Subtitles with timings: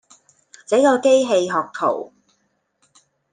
[0.65, 2.11] 這個機器學徒